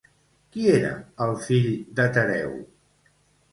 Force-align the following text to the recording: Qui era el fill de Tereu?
Qui 0.55 0.63
era 0.77 0.89
el 1.27 1.35
fill 1.45 1.69
de 2.01 2.09
Tereu? 2.19 2.59